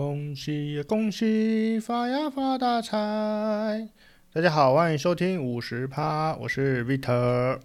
[0.00, 3.86] 恭喜呀恭喜，发呀发大财！
[4.32, 7.60] 大家好，欢迎收听五十趴，我是 Victor。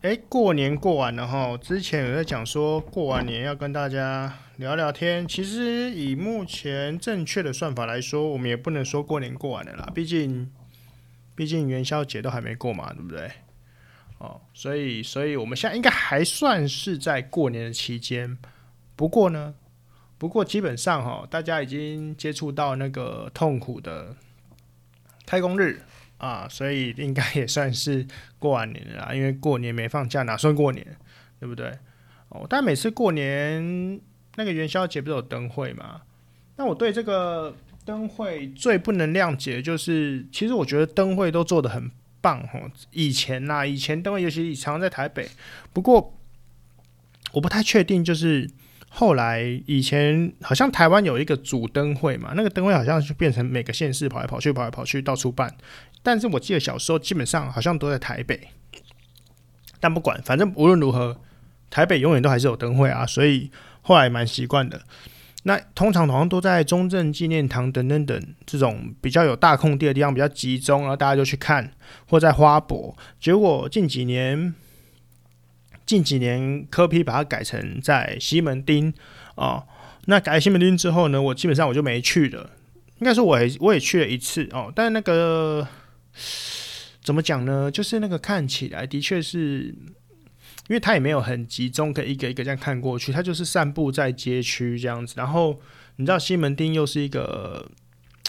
[0.00, 5.28] 哎，过年过完了哈，之前有在讲说过完年要跟大家聊聊天。
[5.28, 10.50] 其实以目前正确的算法来说，我们也不能说过年过完了啦，毕竟
[11.34, 13.30] 毕竟元宵节都还没过嘛，对不对？
[14.16, 18.38] 哦，所以所以我们现在应该还算是在过年的期间。
[18.96, 19.54] 不过呢。
[20.18, 24.16] 不过基本上哈，大家已经接触到那个痛苦的
[25.24, 25.80] 开工日
[26.16, 28.04] 啊，所以应该也算是
[28.36, 29.14] 过完年了啦。
[29.14, 30.84] 因为过年没放假，哪算过年？
[31.38, 31.72] 对不对？
[32.30, 34.00] 哦，但每次过年
[34.34, 36.02] 那个元宵节不是有灯会吗？
[36.56, 37.54] 那我对这个
[37.84, 41.88] 灯会最不能谅解就是，其实我觉得灯会都做得很
[42.20, 42.60] 棒哈。
[42.90, 45.28] 以前呐，以前灯会尤其常在台北，
[45.72, 46.18] 不过
[47.34, 48.50] 我不太确定就是。
[48.90, 55.54] 后来以前好像台湾有一个主灯会嘛，那个灯会好像就变成每个县市跑来跑去，跑来跑去到处办。
[56.02, 58.48] 但是我记得小时候基本上好像都在台北。
[59.78, 61.20] 但不管，反正无论如何，
[61.70, 63.50] 台北永远都还是有灯会啊，所以
[63.82, 64.80] 后来蛮习惯的。
[65.44, 71.70] 那通常好像都在中正纪念堂等等等这种比较有大空地的地方比较集中，然后大家就去看，
[72.08, 72.96] 或在花博。
[73.20, 74.54] 结果近几年。
[75.88, 78.92] 近几年，柯 P 把它改成在西门町
[79.36, 79.66] 哦。
[80.04, 82.50] 那改西门町之后呢，我基本上我就没去了。
[82.98, 84.70] 应该说，我也我也去了一次哦。
[84.76, 85.66] 但那个
[87.02, 87.70] 怎么讲呢？
[87.70, 89.74] 就是那个看起来的确是，
[90.68, 93.10] 因为它也没有很集中，可以一个一个这样看过去。
[93.10, 95.14] 它就是散布在街区这样子。
[95.16, 95.58] 然后
[95.96, 97.66] 你知道西门町又是一个。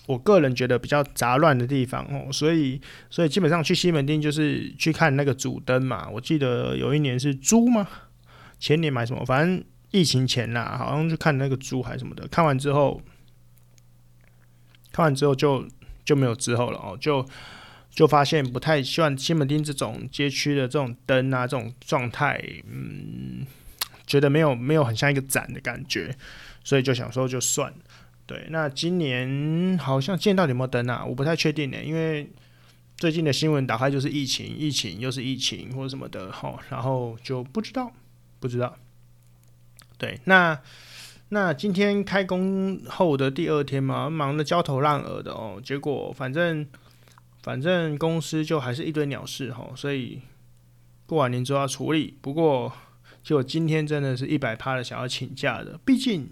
[0.09, 6.09] 我个人觉得比较杂乱的地方哦，所以所以基本上去西门町就是去看那个主灯嘛。
[6.09, 7.87] 我记得有一年是猪吗？
[8.57, 9.23] 前年买什么？
[9.23, 12.27] 反正疫情前啦，好像就看那个猪还是什么的。
[12.27, 12.99] 看完之后，
[14.91, 15.67] 看完之后就
[16.03, 17.23] 就没有之后了哦，就
[17.91, 23.45] 就发现不太喜欢西门町这种街区的这种灯啊，这种状态，嗯，
[24.07, 26.15] 觉得没有没有很像一个展的感觉，
[26.63, 27.77] 所以就想说就算了。
[28.29, 31.03] 对，那今年好像见到有没有灯啊？
[31.03, 32.29] 我不太确定呢，因为
[32.95, 37.91] 最近的新闻打开就是疫情，疫情又是疫情或者什么的，齁，然后就不知道，
[38.39, 38.77] 不知道。
[39.97, 40.61] 对，那
[41.29, 46.67] 那今天开工后的第二天嘛，忙得焦头烂额的哦，结果反正
[47.41, 50.21] 反正公司就还是一堆鸟事齁，所以
[51.07, 52.15] 过完年之后要处理。
[52.21, 52.71] 不过
[53.23, 56.29] 就今天真的是一百趴的想要请假的，毕竟。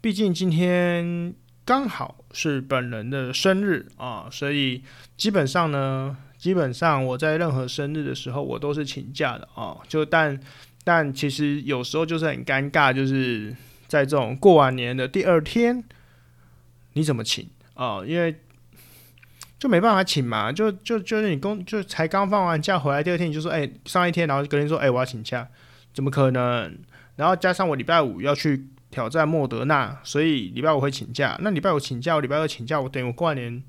[0.00, 4.80] 毕竟今天刚好是本人的生日啊，所以
[5.16, 9.76] 基本上呢，基本上我在任何生日的时候，我都是请假的啊。
[9.88, 10.38] 就但
[10.84, 13.52] 但其实有时候就是很尴尬，就是
[13.88, 15.82] 在这种过完年的第二天，
[16.92, 18.00] 你怎么请啊？
[18.06, 18.36] 因为
[19.58, 25.48] 就没办法请嘛，就就就是你工就才刚放完假回来，第二天你就说哎，上一天，然后隔天说哎，我要请假，
[25.92, 26.78] 怎么可能？
[27.16, 28.68] 然后加上我礼拜五要去。
[28.98, 31.38] 挑战莫德纳，所以礼拜五会请假。
[31.40, 33.62] 那礼拜五请假，我礼拜二请假，我等于我过完年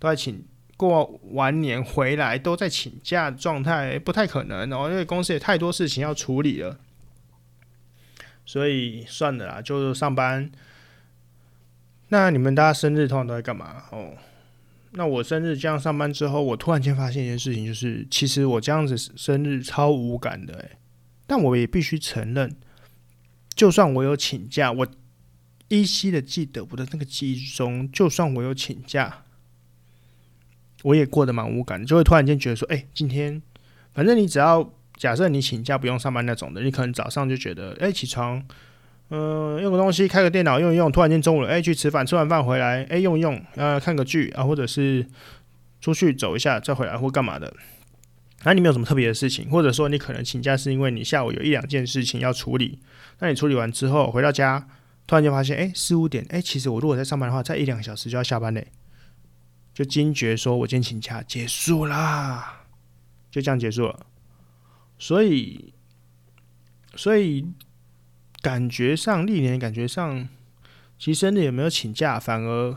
[0.00, 0.44] 都在请，
[0.76, 6.76] 过完年回来都在请假状态，不太可能哦，因为公司也太多事情要处理了。
[8.44, 10.50] 所以算了啦，就是上班。
[12.08, 13.84] 那你们大家生日通常都在干嘛？
[13.92, 14.14] 哦，
[14.90, 20.70] 那我生日这样上班之后，我突然间发现一件事情，就是其实我这样子生日超无感的，
[21.28, 22.52] 但我也必须承认。
[23.64, 24.86] 就算我有请假，我
[25.68, 29.22] 依稀的记得我的那个记忆中，就算我有请假，
[30.82, 33.40] 我也过得蛮无感，就会突然间觉得说，哎、今天
[33.94, 38.44] 反正你只要假设你请假不用上班那种的，你可能早上就觉得，哎、起床，
[39.08, 45.06] 嗯、用个东西，开个电脑用一用，突然间中午了，哎、去吃饭，吃完饭回来，哎、用一用，呃，看个剧啊，或者是
[45.80, 47.50] 出去走一下再回来或干嘛的。
[48.44, 52.78] 那你没有什么特别的事情，或者说你可能请假是因为你下午有一两件事情要处理。
[53.18, 54.68] 那你处理完之后回到家，
[55.06, 58.68] 突然间发现，哎，四五点，哎，其实我如果在上班的话，再一两个小时就要下班嘞，
[59.72, 62.66] 就惊觉说我今天请假结束啦，
[63.30, 64.06] 就这样结束了。
[64.98, 65.72] 所以，
[66.94, 67.46] 所以
[68.42, 70.28] 感觉上历年感觉上，
[70.98, 72.76] 其实生日也没有请假，反而。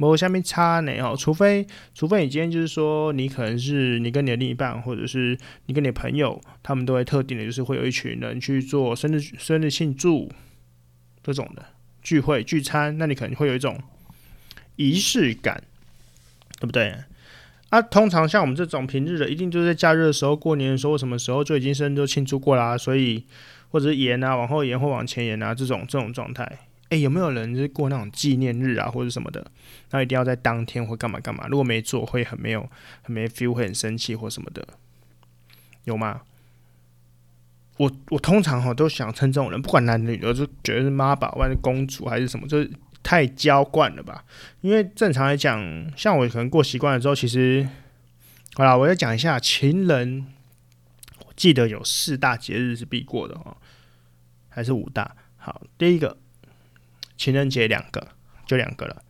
[0.00, 5.36] 某下面差呢哦，除非除非你今天就是说你可能是你跟你的另一半，或者是
[5.66, 10.32] 你跟你朋友，他们都会特定的，就是会有一群人去做生日生日庆祝
[11.22, 11.66] 这种的
[12.00, 13.78] 聚会聚餐，那你可能会有一种
[14.76, 15.62] 仪式感，
[16.58, 16.94] 对不对？
[17.68, 23.22] 啊，通常像我们这种平日的，一定就是在假日的时候、过年的时候、什么时候就已经生日都庆祝过啦，所以
[23.68, 26.58] 或者是延啊，往后延或往前延啊，这种这种状态，
[26.90, 29.50] 哎，有没有人就是过那种纪念日啊，或者什么的，
[29.90, 31.46] 那一定要在当天或干嘛干嘛？
[31.48, 32.68] 如果没做，会很没有
[33.02, 34.66] 很没 feel，会很生气或什么的，
[35.84, 36.22] 有吗？
[37.78, 42.70] 我我通常哈都想称这种人，不管男女的，就觉得是妈宝，或者公主还是什么，就是
[43.02, 44.24] 太娇惯了吧？
[44.60, 47.66] 因为正常来讲，像我可能过习惯了之后，其实
[48.54, 50.26] 好了，我要讲一下情人。
[51.36, 53.56] 记得有四大节日是必过的哦，
[54.50, 55.16] 还是五大？
[55.38, 56.18] 好，第一个
[57.20, 58.08] 情人节两个，
[58.46, 59.02] 就两个了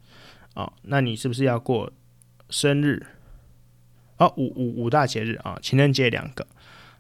[0.55, 0.73] 哦。
[0.83, 1.93] 那你是不是要过
[2.49, 3.07] 生日？
[4.17, 6.45] 哦，五五五大节日啊，情人节两个，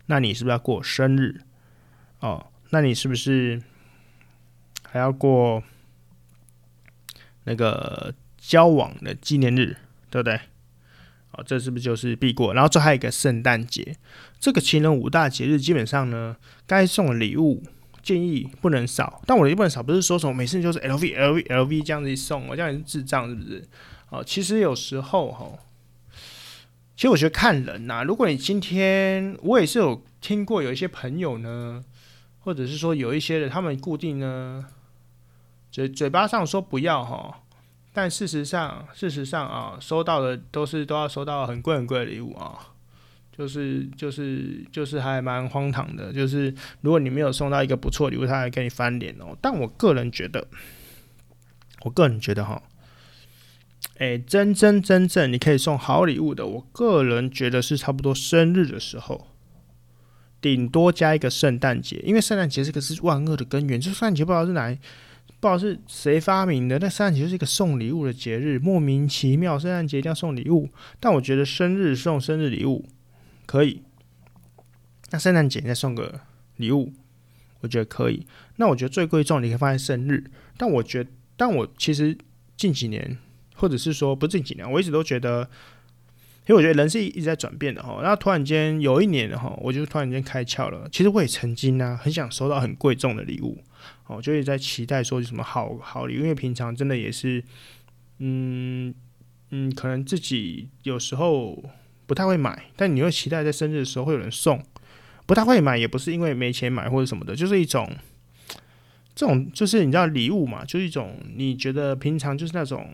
[0.07, 1.41] 那你是不是要过生日？
[2.21, 3.61] 哦，那你是不是
[4.85, 5.65] 还要过
[7.43, 9.77] 那个交往的纪念日？
[10.11, 10.39] 对不对？
[11.33, 12.55] 哦，这是不是就是必过？
[12.55, 13.97] 然后最后还有一个圣诞节，
[14.39, 16.37] 这个情人五大节日基本上呢，
[16.69, 17.65] 该送的礼物
[18.02, 19.23] 建议不能少。
[19.26, 23.64] 但我的不能少，不是说什么每次就是 LV LV LV 这样子送，我这样也是智障是不是？
[24.11, 25.47] 哦，其实有时候哈，
[26.97, 31.85] 其实我觉得看人呐、如果你今天我也是有听过有一些朋友呢，
[32.41, 34.67] 或者是说有一些人他们固定呢，
[35.70, 37.43] 嘴嘴巴上说不要哈。
[37.93, 42.73] 但事实上，事实上啊，收到的都是都要收到很贵很贵的礼物啊，
[43.41, 46.13] 就是就是就是还蛮荒唐的。
[46.13, 49.35] 就是如果你没有送到一个不错礼物，他还跟你翻脸哦。
[49.41, 50.47] 但我个人觉得，
[51.85, 52.63] 我个人觉得哈，
[53.97, 59.29] 哎，真真真正你可以送好礼物的，我个人觉得是差不多生日的时候，
[60.43, 64.77] 顶多加一个圣诞节，因为圣诞节这个是万恶的根源，就圣诞节不知道是哪。
[65.39, 69.59] 不知道是谁发明的，那圣诞节是一个送礼物的节日，莫名其妙。
[69.59, 72.85] 圣诞节一定要送礼物，但我觉得生日送生日礼物
[73.50, 73.82] 可以。
[75.11, 76.20] 那圣诞节再送个
[76.55, 76.93] 礼物，
[77.62, 78.25] 我觉得可以。
[78.58, 80.31] 那我觉得最贵重，你可以放在生日。
[80.56, 82.17] 但我觉得，但我其实
[82.56, 83.19] 近几年，
[83.56, 85.50] 或者是说不近几年，我一直都觉得，
[86.47, 87.99] 因为我觉得人是一直在转变的哈。
[88.00, 90.88] 然后突然间有一年哈，我就突然间开窍了。
[90.93, 93.58] 其实我也曾经呢、很想收到很贵重的礼物。
[94.06, 97.43] 哦就一直在期待说有什么好好礼，因为平常真的也是，
[98.19, 98.94] 嗯
[99.50, 101.64] 嗯，可能自己有时候
[102.11, 104.61] 不太会买，但你会期待在生日的时候会有人送。
[105.27, 107.89] 不太会买也不是因为没钱买或者什么的，就是一种
[109.15, 112.89] 这种就是你知道礼物嘛，就是一种你觉得平常就是那种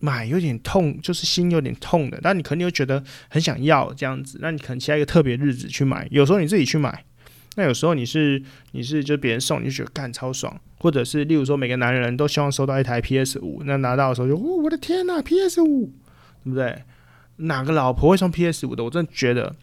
[0.00, 7.04] 买有点痛，就是心有点痛的，但你肯定又觉得很想要这样子，那你可能期待一个特别日子去买，有时候你自己去买。
[7.54, 8.42] 那有时候你是
[8.72, 15.92] 你是就别人送，你就觉得干超爽，或者是例如说每个男人都希望收到一台 PS 五，那拿到的时候就哦，我的天呐，PS 五，
[16.42, 16.82] 对不对？
[17.36, 18.84] 哪个老婆会送 PS 五的？
[18.84, 19.54] 我真的觉得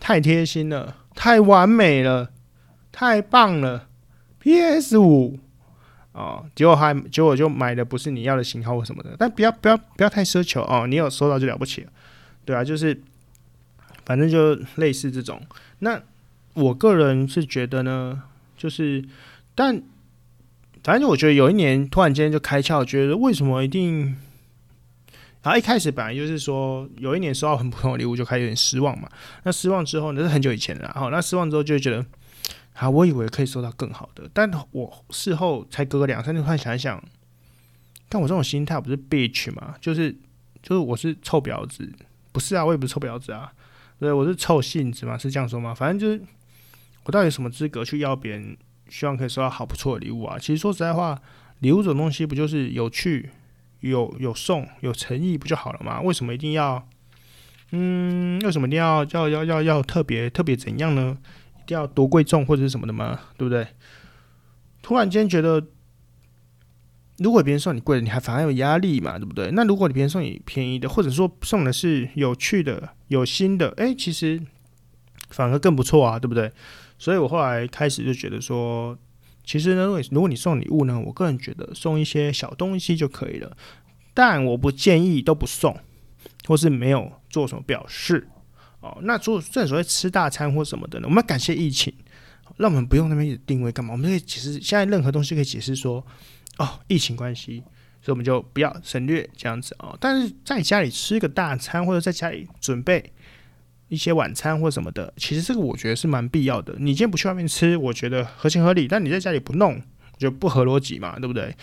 [0.00, 2.30] 太贴心了，太完美了，
[2.92, 3.88] 太棒了
[4.40, 5.38] ，PS 五
[6.12, 11.90] 哦，结果还结果就买的不是你要的型号或什么的，但不要不要不要太奢求哦，你有收到就了不起了，
[12.44, 13.02] 对啊，就是
[14.04, 15.40] 反正就类似这种
[15.80, 16.00] 那。
[16.56, 18.22] 我个人是觉得呢，
[18.56, 19.04] 就是，
[19.56, 19.82] 但
[20.84, 24.14] 反正我觉得有一年突然间就开窍，觉得为什么一定，
[25.44, 29.08] 然后一开始本来就是说有一年收到很普通的礼物就开始有点失望嘛，
[29.44, 32.04] 那失望之后那是很久以前了，然后那失望之后就觉得，
[32.72, 37.00] 啊，我以为可以收到更好的，但我事后才隔个两三天，突然想一想，
[38.08, 40.10] 但我这种心态不是 bitch 嘛，就是
[40.62, 41.88] 就是我是臭婊子，
[42.32, 43.52] 不是啊，我也不是臭婊子啊，
[44.00, 45.72] 对，我是臭性子嘛，是这样说吗？
[45.72, 46.20] 反正就是。
[47.06, 48.56] 我到底有什么资格去要别人
[48.88, 50.38] 希望可以收到好不错的礼物啊？
[50.38, 51.20] 其实说实在话，
[51.58, 53.28] 礼物这种东西不就是有趣、
[53.90, 56.00] 有有送、有诚意不就好了吗？
[56.00, 56.88] 为什么一定要，
[57.72, 61.16] 嗯，为什么一定要要要要要特别特别怎样呢？
[61.62, 63.20] 一定要多贵重或者是什么的吗？
[63.36, 63.66] 对不对？
[64.82, 65.66] 突然间觉得，
[67.18, 69.18] 如果别人送你贵的，你还反而有压力嘛？
[69.18, 69.50] 对不对？
[69.52, 74.42] 那如果你别人送你便宜的，或者说送的是有趣的、有心的，诶，其实
[75.30, 76.52] 反而更不错啊，对不对？
[76.98, 78.96] 所以我后来开始就觉得说，
[79.44, 83.56] 其实呢，如果你送礼物呢，我个人觉得送一些小东西就可以了，
[84.14, 85.78] 但我不建议都不送，
[86.46, 88.26] 或是没有做什么表示
[88.80, 88.98] 哦。
[89.02, 91.92] 那做正所谓吃大餐或什么的呢，我们要感谢疫情，
[92.56, 93.92] 让我们不用那边一直定位干嘛？
[93.92, 96.04] 我们可以解释现在任何东西可以解释说，
[96.56, 97.62] 哦，疫情关系，
[98.00, 99.94] 所以我们就不要省略这样子哦。
[100.00, 103.12] 但是在家里吃个大餐，或者在家里准备。
[103.94, 106.74] 一些晚餐或什么的，其实这个我觉得是蛮必要的。
[106.78, 109.80] 你今天不去外面吃，我觉得合情合理；但你在家里不弄，
[110.18, 111.54] 就不合逻辑嘛，对不对？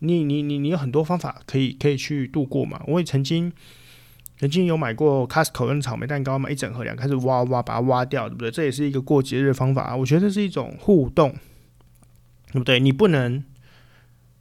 [0.00, 2.80] 你你你你有很多方法可以可以去度过嘛。
[2.86, 3.52] 我也曾经
[4.38, 8.50] 曾经有买过 Costco 跟草莓蛋糕，嘛一整盒，两个开始挖挖把它挖掉，对不对？
[8.50, 9.96] 这也是一个过节日的方法啊。
[9.96, 11.34] 我觉得这是一种互动，
[12.52, 12.80] 对不对？
[12.80, 13.42] 你不能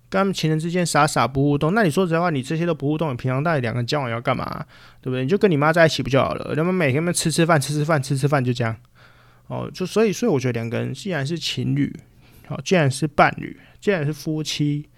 [0.09, 1.73] 跟情人之间傻傻不互动。
[1.73, 4.65] 那你说实话，你这些都不互动，你平常到底两个人交往要干嘛？
[5.01, 5.23] 对不对？
[5.23, 6.55] 你就跟你妈在一起不就好了？
[6.55, 8.75] 他们每天们吃吃饭，吃吃饭，吃吃饭，就这样。
[9.47, 11.95] 哦，就所以，所以我觉得两个人既然是情侣，
[12.47, 14.89] 好，既然是伴侣，既然是夫妻，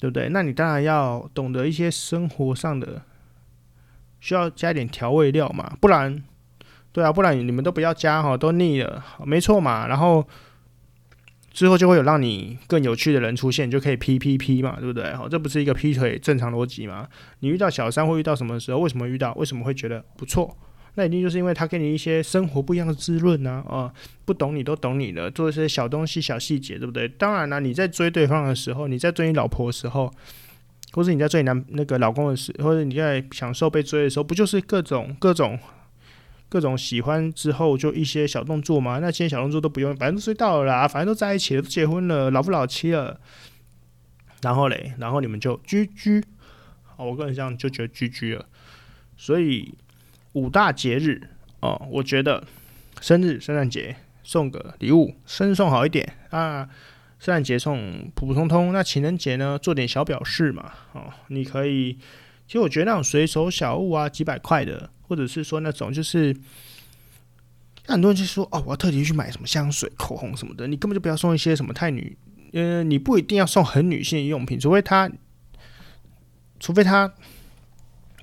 [0.00, 0.28] 对不对？
[0.30, 3.02] 那你当然要懂得一些生活上的。
[4.22, 5.78] 需要加一点调味料嘛？
[5.80, 6.22] 不然，
[6.92, 9.86] 对啊，不然你们都不要加哈，都腻了，没错嘛。
[9.86, 10.22] 然后
[11.52, 15.12] 之后就会有让你更有趣的人出现，就可以 P P P 嘛，对不对？
[15.14, 17.08] 好，这不是一个劈腿正常逻辑吗？
[17.40, 18.78] 你遇到小三会遇到什么时候？
[18.78, 19.34] 为什么遇到？
[19.34, 20.56] 为什么会觉得不错？
[20.94, 23.62] 那一定就是因为他给你一些生活不一样的滋润呐。
[23.68, 23.92] 啊，
[24.24, 27.08] 不懂你都懂你的，做一些小东西、小细节，对不对？
[27.08, 30.12] 当然了，你在追对方的时候，你在追你老婆的时候。
[30.92, 35.56] 或者你在追你男那个老公的时候，或者你在享受被追的时候，不就是各种各种
[36.50, 38.98] 各种喜欢之后就一些小动作嘛？
[38.98, 43.18] 那这些小动作都不用，反正都睡到了啦，反正都在一起了，都结婚了，老夫老妻了。
[44.42, 46.22] 然后嘞，然后你们就居居，
[46.96, 48.44] 我个人这样就觉得居居了。
[49.16, 49.74] 所以
[50.32, 51.30] 五大节日
[51.60, 52.44] 哦，我觉得
[53.00, 56.68] 生日、圣诞节送个礼物，生日送好一点啊。
[57.18, 59.58] 圣诞节送普普通通，那情人节呢？
[59.58, 61.98] 做点小表示嘛，哦，你可以。
[62.46, 66.32] 其实我觉得那种随手小物啊，几百块的，或者是说那种就是，
[67.88, 72.16] 很多人就说哦，我要特地去买什么香水、口红什么的，你根本就不要送一些什么太女，
[72.52, 75.10] 呃，你不一定要送很女性用品，除非他，
[76.60, 77.12] 除非他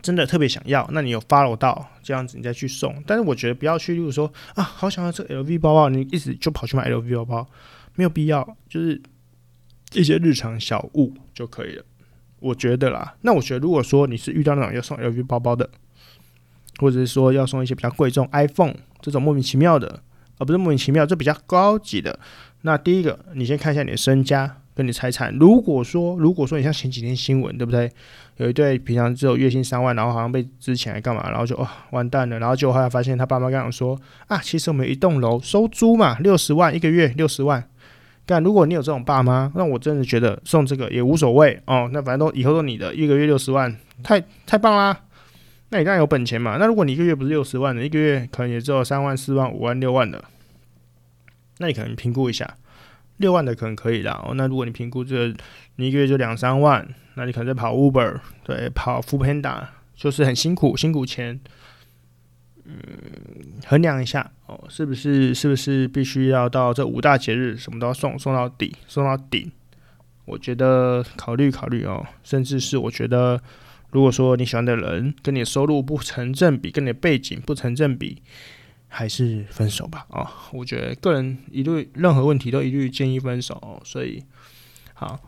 [0.01, 3.03] 真的特别想要，那你有 follow 到这样子，你再去送。
[3.05, 7.49] 但是我觉得不要去，例如说啊，好想要这 LV 包包，你一直就跑去买 LV 包包。
[7.95, 9.01] 没有必要，就是
[9.93, 11.83] 一些日常小物就可以了，
[12.39, 13.15] 我觉得啦。
[13.21, 15.67] 那我觉得，如果说你是遇到那种要送 LV 包包的，
[16.79, 20.01] 或者是说要送一些比较贵重 iPhone 这种莫名其妙的，
[20.37, 22.19] 而不是莫名其妙，这比较高级的。
[22.61, 25.33] 那第一个，你先看一下你的身家跟你财产。
[25.39, 27.89] 如果说，如果说你像前几天新闻，对不对？
[28.37, 37.63] 有一对平常只有月薪三万，然后好像被资遣来干嘛，然后就哦完蛋了，然后就后来发现他爸妈刚刚说啊，其实我们一栋楼收租嘛，六十万一个月，六十万。
[38.25, 41.89] 但如果你有这种爸妈，那我真的觉得送这个也无所谓哦。
[41.93, 44.99] 那反正都以后都你的，一个月六十万，太太棒啦。
[45.69, 46.57] 那你当然有本钱嘛。
[46.57, 50.23] 那如果你一个月不是六十万的，一个月可能也只有三万、四万、五万、六万的，
[51.57, 52.57] 那你可能评估一下，
[53.17, 54.23] 六万的可能可以啦。
[54.25, 55.33] 哦，那如果你评估这，
[55.75, 61.39] 你一个月就两三万，那你可能在跑 Uber，对，跑 Foodpanda，就是很辛苦，辛苦钱。
[62.69, 62.75] 嗯，
[63.65, 69.49] 衡量一下哦，是不是是不是必须要到这五大节日，什么都要送，送到底，送到顶？
[70.25, 73.41] 我觉得考虑考虑哦，甚至是我觉得，
[73.91, 78.21] 如果说你喜欢的人跟你的收入不成正比，跟你的背景不成正比，
[78.87, 83.81] 还是分手吧啊、我觉得个人一律任何问题都一律建议分手。
[83.85, 84.23] 所以
[84.93, 85.19] 好，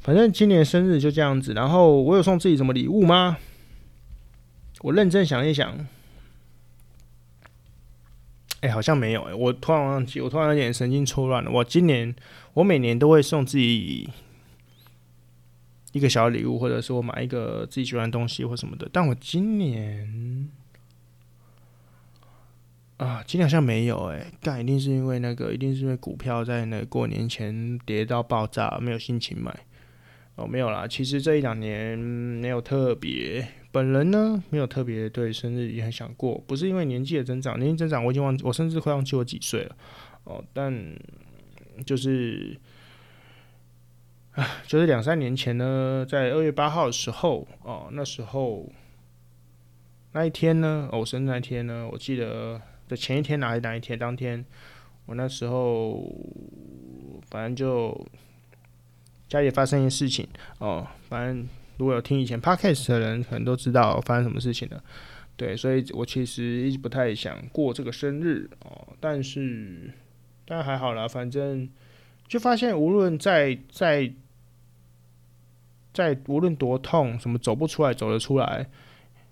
[0.00, 1.52] 反正今年生日就这样子。
[1.52, 3.36] 然后我有送自己什么礼物吗？
[4.80, 5.86] 我认真想一想。
[8.60, 11.50] 哎、好像没有哎、我突然忘记，我突然有点神经错乱了。
[11.50, 12.12] 我今年，
[12.54, 14.08] 我每年都会送自己
[15.98, 18.88] 一个小礼物，或者是我买一个自己喜欢的东西或什么的。
[18.92, 20.48] 但我今年
[22.96, 29.54] 啊，今年好像没有哎、欸，但一定是因为那个，一定是因为股票在那过年前跌到爆炸，没有心情买。
[30.36, 33.46] 哦，没有啦，其实这一两年没有特别。
[33.70, 39.76] 本人呢，没有特别对生日也很想过，不是因为年纪的增长，年纪增长我已经忘，我甚至快忘记我几岁了
[40.24, 40.42] 哦。
[40.52, 40.72] 但
[41.84, 42.56] 就是
[44.66, 48.70] 就是两三年前呢，在二月八号的时候哦，那时候
[50.12, 53.98] 那一天呢，我生日那天呢，我记得的前一天哪一哪一天？
[53.98, 54.44] 当天
[55.06, 56.14] 我那时候
[57.30, 58.06] 反正就
[59.28, 60.26] 家里发生一件事情
[60.58, 61.48] 哦，反正。
[61.78, 64.82] 如果有听以前 podcast 的人，可能都知道发生什么事情了。
[65.36, 69.88] 对，所以我其实一直不太想过这个生日哦，但是
[70.44, 71.68] 但还好啦，反正
[72.26, 74.12] 就发现无论在在
[75.98, 78.68] 在无论多痛，什么走不出来，走得出来，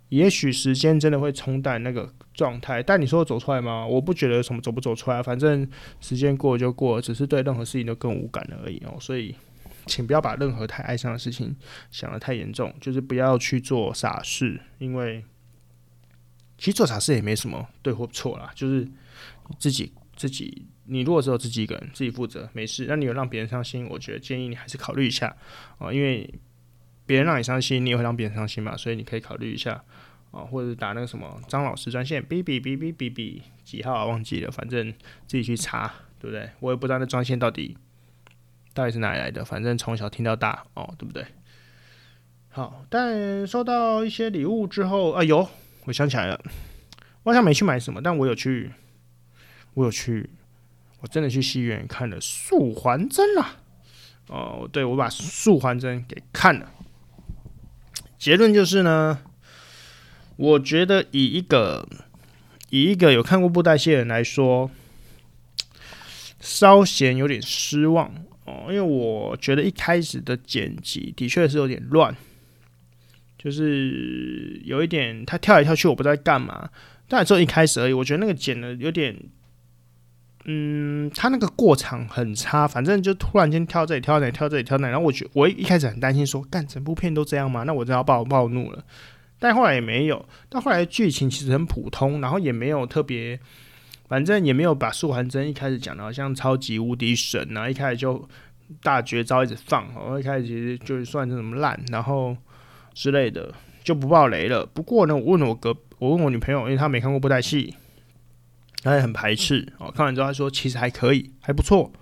[0.08, 2.82] 也许时间真的会冲淡那个状态。
[2.82, 3.87] 但你说走出来吗？
[3.87, 5.68] 我不觉得什么走不走出来，反正
[6.00, 8.96] 时间过了就过了，只是对任何事情都更无感了而已哦。
[8.99, 9.37] 所以。
[9.88, 11.54] 请不要把任何太哀伤的事情
[11.92, 15.25] 想得太严重，就是不要去做傻事，因为
[16.58, 18.85] 其实做傻事也没什么对或错啦，就是
[19.61, 25.37] 自己自己，你如果只有自己一个人自己负责没事，那你有让别人伤心，我觉得建议你还是考虑一下
[25.78, 26.28] 啊，因为
[27.06, 29.82] 别人让你伤心，你也会让别人伤心嘛，所以你可以考虑一下
[30.32, 34.04] 哦，或者打那个什么张老师专线哔哔哔哔哔哔几号啊？
[34.04, 34.92] 忘记了，反正
[35.26, 36.50] 自己去查，对不对？
[36.60, 37.76] 我也不知道那专线到底
[38.75, 41.25] 到底是哪里来的，反正从小听到大哦，对不对？
[42.48, 45.48] 好，但收到一些礼物之后，啊有，
[45.84, 46.40] 我想起来了，
[47.22, 48.72] 我好像没去买什么，但我有去，
[49.75, 50.30] 我有去，
[51.00, 53.56] 我真的去戏院看了《素还真》啦。
[54.28, 56.72] 哦，对，我把《素还真》给看了，
[58.18, 59.18] 结论就是呢，
[60.37, 61.88] 我觉得以一个
[62.70, 64.70] 以一个有看过布袋戏的人来说，
[66.40, 68.12] 稍显有点失望
[68.44, 72.16] 哦，因为我觉得一开始的剪辑的确是有点乱，
[73.38, 76.70] 就是有一点他跳来跳去，我不知道干嘛，
[77.08, 79.16] 但只有一开始而已，我觉得那个剪的有点。
[80.48, 87.64] 嗯，他那个过场很差，反正就突然间跳这里跳那里跳这里跳那里，然后我觉我一开始很担心说，干整部片都这样吗？
[87.64, 88.84] 那我真要暴暴怒了。
[89.40, 93.38] 但后来也没有，到后来剧情其实很普通，然后也没有特别，
[94.08, 98.28] 反正也没有把素还真一开始讲的像超级无敌神啊，一开始就
[98.82, 102.36] 大绝招一直放，我，一开始其实就是算是什么烂，然后
[102.94, 104.64] 之类的就不爆雷了。
[104.64, 107.74] 不过呢，我问了我哥，我问我女朋友，因为她没看过布袋戏。
[108.83, 111.92] 他也很排斥哦，看完之后他说其实还可以，还不错。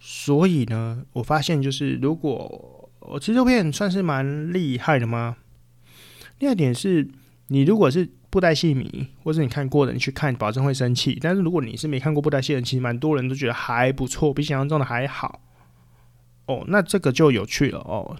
[0.00, 5.36] 所以呢，我发现就是如果我其实这片算是蛮厉害的吗？
[6.38, 7.08] 第二点是，
[7.48, 11.16] 你如果是布袋戏迷，或者你看过的，你去看保证会生气。
[11.20, 15.40] 但是如果你是没看过布袋戏的人，其实蛮多人都觉得还不错，比想象中的还好。
[16.46, 18.16] 哦，那这个就有趣了哦。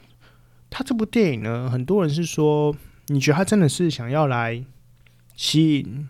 [0.71, 2.73] 他这部电影呢，很多人是说，
[3.09, 4.65] 你觉得他真的是想要来
[5.35, 6.09] 吸引？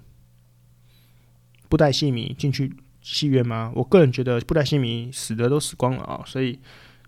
[1.73, 3.73] 布袋戏迷进去戏院吗？
[3.75, 6.59] 我个人觉得布袋戏迷死的都死光了啊、所以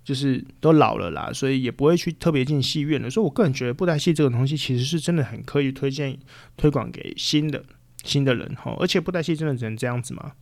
[0.03, 3.11] 就是都老了啦，所以也不会去特别进戏院了。
[3.11, 6.19] 所以我个人觉得布袋戏这个东西其实是真的很可以推荐
[6.57, 7.63] 推广给新的
[8.05, 8.75] 新的人哈。
[8.81, 10.33] 而且布袋戏真的只能这样子吗？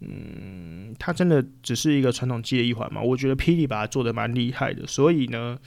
[0.00, 3.00] 嗯，它真的只是一个传统技的一环嘛？
[3.00, 4.86] 我觉得霹雳把它做得蛮厉害的。
[4.86, 5.58] 所以呢，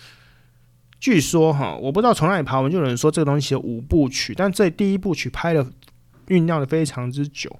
[0.99, 5.67] 据说哈，我不知道从哪里爬文就有人说这个东西有五部曲，但这第一部曲拍了。
[6.27, 7.59] 酝酿的非常之久，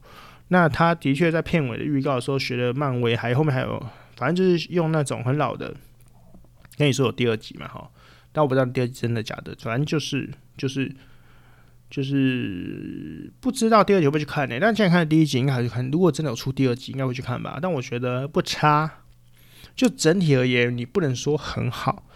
[0.49, 5.73] 那他的确在片尾的预告的时候学了漫威，还后面还有，反正就是用那种很老的，
[6.78, 7.89] 跟你说有第二集嘛，哈，
[8.32, 10.91] 但我不知道第二集真的假的，反正就是就是
[11.89, 17.60] 就是不知道第二集会不会去看呢、但现在看的第一集应该还是看，如果真的有出第二集，应该会去看吧。
[17.62, 18.91] 但我觉得不差，
[19.75, 22.08] 就整体而言，你不能说很好，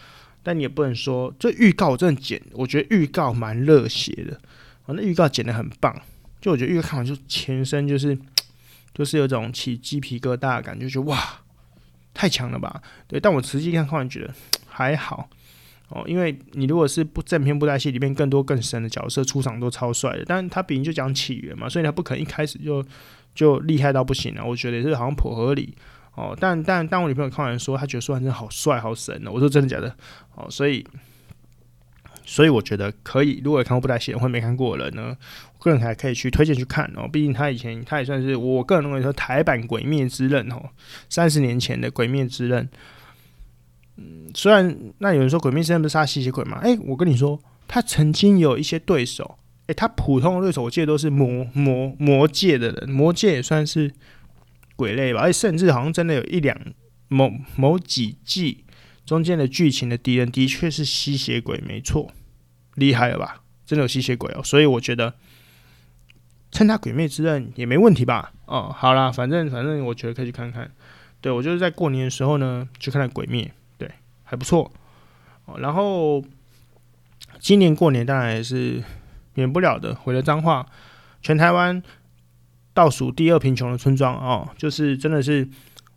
[0.44, 4.40] 但你也不能说这预告真的剪，我觉得预告蛮热血的，
[4.88, 6.02] 那预告剪得很棒。
[6.42, 8.18] 就我觉得，越看完就全身就是，
[8.94, 11.42] 就是有种起鸡皮疙瘩的感觉，就哇，
[12.14, 12.82] 太强了吧？
[13.08, 14.34] 对，但我实际看看完觉得
[14.68, 15.30] 还好
[15.90, 22.86] 哦，因为你如果是不正片布袋戏里面更多更深的角色出场都超帅的，但他毕竟就讲起源嘛，所以他不可能一开始就
[23.36, 24.46] 就厉害到不行了。
[24.46, 25.76] 我觉得也是好像颇合理
[26.16, 26.38] 哦。
[26.40, 29.32] 但但但我女朋友看完说，她觉得素还真好帅好神哦。
[29.34, 29.94] 我说真的假的？
[30.36, 30.86] 哦，所以。
[32.26, 35.18] 所以我觉得可以，如果看过布袋戏或没看过的人呢，
[35.60, 37.08] 个人还可以去推荐去看哦。
[37.08, 40.70] 毕竟他以前他也算是我个人认为说台版《鬼灭之刃》哦，
[41.10, 42.66] 三十年前的《鬼灭之刃》。
[43.98, 46.60] 嗯，虽然那有人说《鬼灭之刃》不是杀吸血鬼吗？
[46.64, 53.94] 诶，我跟你说，他曾经有一些对手，诶，他普通的对手我记得都是魔魔魔界的人，魔界也算是
[54.76, 55.22] 鬼类吧。
[55.22, 56.58] 而且甚至好像真的有一两
[57.10, 58.64] 某某几季
[59.06, 62.14] 中间的剧情的敌人的确是吸血鬼，没错。
[62.76, 63.44] 厉害了吧？
[63.66, 65.16] 真的有吸血鬼哦，所以我觉得
[66.52, 68.32] 趁他《鬼灭之刃》也没问题吧？
[68.46, 70.70] 哦，好啦，反正反正我觉得可以去看看。
[71.22, 73.44] 对，我就是在过年的时候呢去看了《鬼灭》，
[73.78, 73.92] 对，
[74.24, 74.72] 还不错。
[75.46, 76.24] 哦，然后
[77.40, 78.84] 今年过年当然也是
[79.34, 80.66] 免不了的，回了彰化，
[81.22, 81.82] 全台湾
[82.74, 85.48] 倒数第二贫穷的村庄哦，就是真的是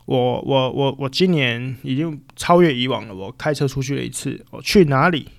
[0.05, 3.15] 我我我我今年已经超越以往了。
[3.15, 5.29] 我开车出去了一次，我去哪里？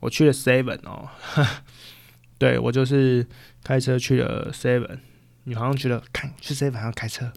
[0.00, 1.08] 我去了 Seven 哦，
[2.38, 3.26] 对，我就是
[3.68, 5.00] 开车去了 Seven。
[5.44, 7.30] 你好像觉得，看去 Seven 要开车？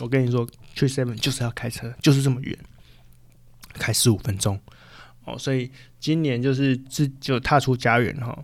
[0.00, 2.56] 我跟你说，去 Seven 就是要开车，就是这么远，
[3.74, 4.60] 开十五分钟
[5.24, 5.36] 哦。
[5.36, 8.40] 所以今年就是自就踏出家园哈，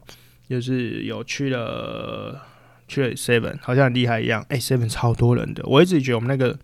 [0.49, 2.45] 就是有去了
[2.89, 4.45] 去了 Seven，好像很厉害一样。
[4.49, 6.59] 诶，Seven 超多人的，我一直觉得我们那个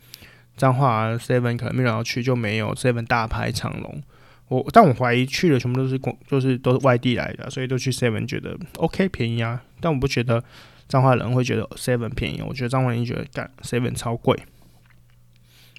[0.57, 4.03] 彰化 Seven 可能没人要去，就没有 Seven 大排长龙。
[4.49, 9.63] 我但我怀疑去的全部都是公，就是都是外地来的，所以都去 Seven 觉得 OK 便宜啊。
[9.81, 10.43] 但我不觉得
[10.89, 14.39] 彰化人会觉得 Seven 便宜，我觉得彰化人觉得干 Seven 超贵。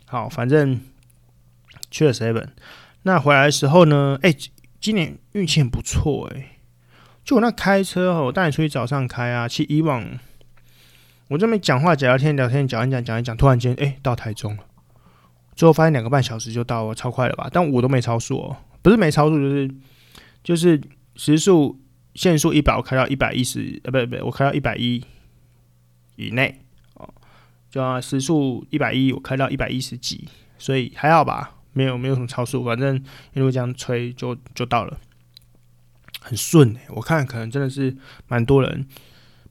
[0.06, 0.80] 好，反正
[1.92, 2.48] 去了 Seven，
[3.04, 4.34] 那回来的时候呢，哎、
[4.80, 6.58] 今年运气很不错哎、
[7.24, 9.48] 就我那开车哦，我带你出去早上开啊。
[9.48, 10.20] 其实以往
[11.28, 14.64] 我这边讲话、讲聊天、聊天讲一讲、讲一讲，突然间哎、到台中了。
[15.60, 17.50] 最后发现两个半小时就到了，超快了吧？
[17.52, 19.70] 但我都没超速哦，不是没超速，就是
[20.42, 20.82] 就是
[21.18, 21.78] 时速
[22.16, 25.04] 限速一百，我开到一百一十，呃，不不，我开到一百一
[26.16, 26.62] 以内
[26.94, 27.14] 哦，
[27.70, 32.96] 就时速一百一，我开到一百一十几，所以还好吧，没有没有什么超速，反正
[33.34, 34.98] 一路这样吹就就到了，
[36.22, 37.98] 很顺哎，我看可能真的是
[38.30, 38.88] 蛮多人。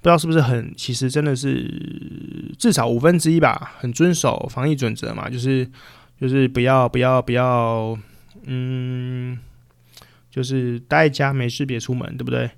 [0.01, 5.69] 不知道是不是很，其实真的是至少五分之一吧，很遵守防疫准则嘛，就是
[6.21, 7.97] 就是不要不要不要，
[8.45, 9.39] 嗯，
[10.31, 12.51] 就是待在家没事别出门，对不对？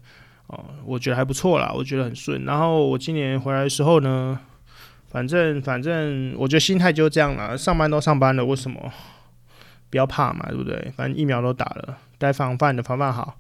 [0.47, 2.45] 哦，我觉得还不错啦，我觉得很顺。
[2.45, 4.41] 然后我今年回来的时候呢，
[5.09, 8.93] 反正反正我觉得心态就这样了，上班都上班了，为什么
[9.91, 10.93] 不要怕嘛，对不对？
[10.97, 13.39] 反正疫苗都打了，该防范的防范好，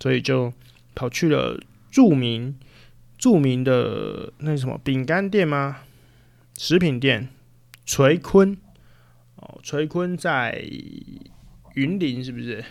[0.00, 0.52] 所以就
[0.94, 2.56] 跑去了著名。
[3.18, 5.78] 著名的那什么饼干店吗？
[6.58, 7.30] 食品店，
[7.86, 8.54] 垂坤
[9.48, 10.60] 哦，垂坤在
[11.74, 12.64] 云林是不是？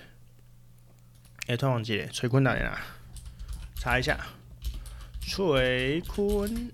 [1.47, 2.77] 哎、欸，突然忘记了，垂坤哪里啊？
[3.75, 4.17] 查一下，
[5.21, 6.69] 垂坤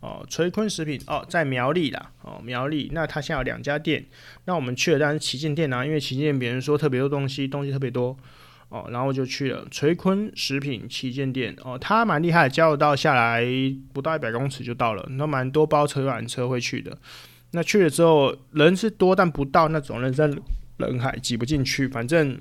[0.00, 2.90] 哦，垂坤食品哦，在苗栗啦哦，苗栗。
[2.92, 4.06] 那他现在有两家店，
[4.44, 8.16] 那我们去了，但是旗舰店啊，因为旗舰店别人说特别多东西，东西特别多。
[8.70, 13.44] 哦，然后就去了垂坤食品旗舰店哦，他蛮厉害，交流道下来
[13.92, 16.96] 不到一百公尺就到了，那蛮多包车游览车会去的。
[17.52, 20.30] 那去了之后人是多，但不到那种人山
[20.76, 22.40] 人海挤不进去，反正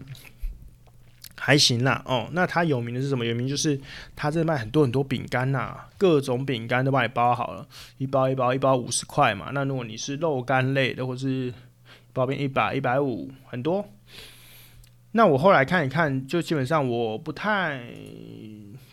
[1.35, 2.01] 还行啦。
[2.05, 3.25] 哦，那他有名的是什么？
[3.25, 3.79] 有名就是
[4.15, 7.67] 他这卖很多很多饼干呐，各种饼干都帮你包好了，
[7.97, 9.49] 一包一包一包五十块嘛。
[9.53, 11.53] 那如果你是肉干类的，或是
[12.13, 13.85] 包边一百一百五，很多。
[15.11, 17.81] 那我后来看一看，就基本上我不太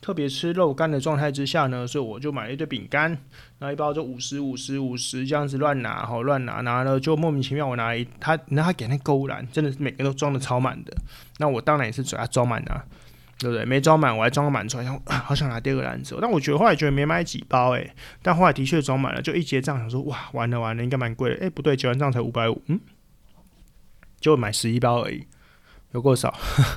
[0.00, 3.10] 特别吃肉干的状态之下呢，所以我就买了一堆饼干，
[3.58, 10.96] 然后一包就五十五十五十这样子乱拿，好乱拿，拿了就莫名其妙我拿了一他，那他给那勾篮，真的是每个都装的超满的。
[11.38, 12.82] 那我当然也是嘴要装满的，
[13.38, 13.66] 对不对？
[13.66, 16.16] 没装满我还装满出来，然后好想拿第二个篮子。
[16.18, 21.36] 但我觉得后来觉得没买几包诶、但后来的确装满了，就一结账想说哇完了完了，应该蛮贵的。
[21.42, 22.80] 诶、不对，结完账才五百五，嗯，
[24.18, 25.26] 就买十一包而已。
[25.96, 26.32] 有够少，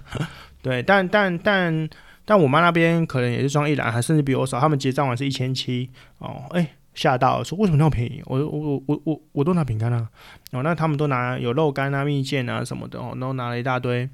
[0.63, 1.89] 对，但但但
[2.23, 4.61] 但我妈那边可能也是装一篮，还甚至比我少。
[4.61, 8.21] 他们结账完是一千七哦，哎、吓到，说为什么那么便宜？
[8.25, 10.07] 我我我我我我都拿饼干啊，
[10.53, 14.09] 哦，那他们都拿有肉干啊、蜜饯啊什么的哦，都拿了一大堆。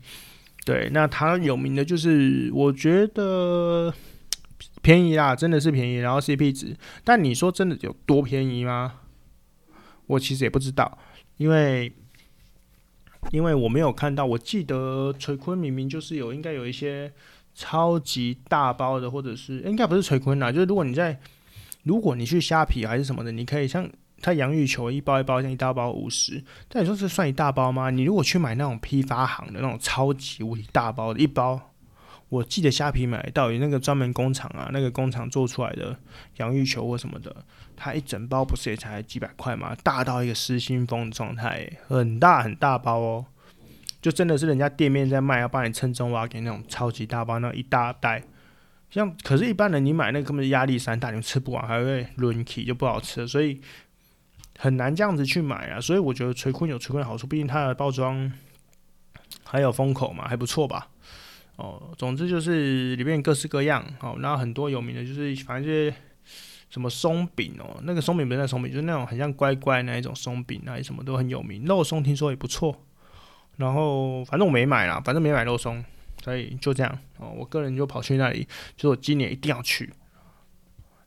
[0.66, 3.94] 对，那它有名的就是我觉得
[4.82, 6.76] 便宜啦，真的是便宜，然后 CP 值。
[7.04, 8.94] 但你说真的有多便宜吗？
[10.08, 10.98] 我其实也不知道，
[11.38, 11.94] 因为。
[13.32, 17.12] 因为我没有看到，我记得垂坤明明就是有，应该有一些
[17.54, 21.20] 超级大包的，或者是应该不是垂坤啦，就是如果你在，
[21.84, 23.90] 如果你去虾皮还是什么的，你可以像
[24.22, 27.90] 它洋芋球一包一包，像一大包五十，但你说是算一大包吗？
[27.90, 31.74] 你如果去买那种批发行的那种超级无敌大包的一包，
[32.30, 35.98] 我记得虾皮买到有那个专门工厂啊，那个工厂做出来的
[36.38, 37.36] 洋芋球或什么的。
[37.76, 39.76] 它一整包不是也才几百块吗？
[39.84, 43.26] 大到一个失心疯的状态，很大很大包哦，
[44.02, 48.24] 就真的是人家店面在卖，要帮你称重挖给那种超级大包，那一大袋。
[48.90, 53.60] 像可是，一般人你买那个根本是压力山大，你吃不完，还会轮起就不好吃，所以
[54.58, 55.82] 很难这样子去买啊。
[55.82, 58.32] 所以我觉得垂坤有垂坤的好处，毕竟它的包装
[59.44, 60.88] 还有封口嘛，还不错吧？
[61.58, 65.94] 哦，总之就是里面各式各样哦，然后很多有名的就是反正就是。
[66.76, 71.64] 什么松饼哦，那个松饼不是那松饼，就是那种很像乖乖那一种松饼，那什么都很有名。
[71.64, 72.76] 肉松听说也不错，
[73.56, 75.82] 然后反正我没买啦，反正没买肉松，
[76.22, 77.34] 所以就这样哦。
[77.34, 79.94] 我个人就跑去那里，就是我今年一定要去，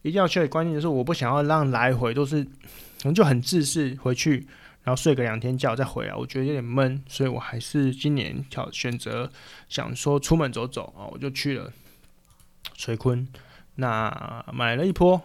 [0.00, 4.46] 一定要去的关键就是我不想要让来回都是，可能就很自私回去，
[4.84, 9.30] 然后睡个两天觉再回来，我觉得有点闷，所以我还是今年挑选择
[9.68, 11.70] 想说出门走走哦，我就去了
[12.74, 13.28] 垂坤，
[13.74, 15.20] 那买了一波。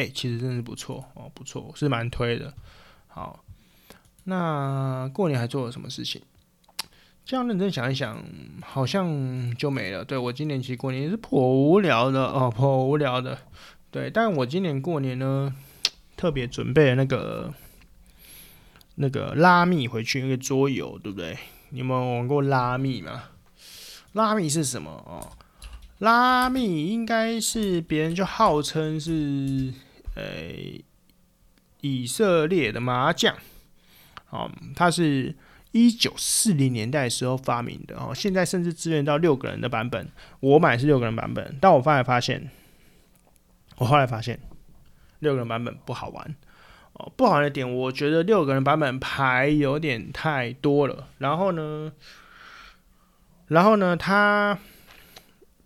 [0.00, 2.54] 哎、其实真是不错哦，不错，是蛮推的。
[3.06, 3.44] 好，
[4.24, 6.22] 那过年还做了什么事情？
[7.26, 8.24] 这样认真想一想，
[8.62, 10.04] 好像就没了。
[10.04, 13.38] 对，我今年其实过年是颇无聊的哦，颇无聊的。
[13.90, 15.54] 对，但我今年过年呢，
[16.16, 17.52] 特别准备了那个
[18.94, 21.36] 那个拉密回去那个桌游，对不对？
[21.68, 23.24] 你们玩过拉密吗？
[24.14, 25.36] 拉密是什么哦？
[25.98, 29.72] 拉密应该是别人就号称是，
[30.20, 30.84] 呃，
[31.80, 33.34] 以色列的麻将，
[34.28, 35.34] 哦，它是
[35.72, 40.08] 一九四零年代时候发明的哦，现在甚至支援到六个人的版本。
[40.40, 42.50] 我买是六个人版本，但我后来发现，
[43.76, 44.38] 我后来发现
[45.20, 46.34] 六个人版本不好玩
[46.92, 47.10] 哦。
[47.16, 51.08] 不好玩的点，我觉得六个人版本牌有点太多了。
[51.18, 51.92] 然后呢，
[53.46, 54.58] 然后呢，它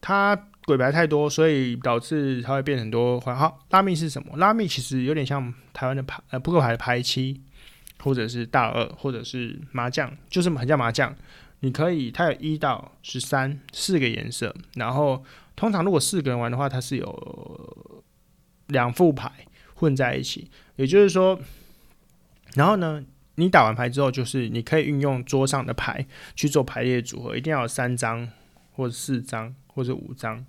[0.00, 3.20] 它鬼牌太多，所以导致它会变很多。
[3.20, 4.36] 好，拉密是什么？
[4.36, 7.40] 拉密其实有点像台湾的牌呃扑克牌的牌七。
[8.00, 11.14] 或者是大二，或者是麻将，就是很像麻将。
[11.60, 15.24] 你可以，它有一到十三四个颜色，然后
[15.56, 17.84] 通常如果四个人玩的话，它是有
[18.66, 19.30] 两副牌
[19.76, 20.50] 混在一起。
[20.76, 21.40] 也就是说，
[22.56, 23.02] 然后呢，
[23.36, 28.28] 你打完牌之后，就是你可以运用桌上的牌去做排列组合，一定要有三张
[28.72, 30.44] 或者四张或者五张，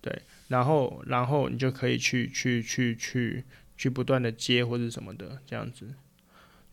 [0.00, 3.44] 对，然后然后你就可以去去去去
[3.76, 5.94] 去不断的接或者什么的这样子。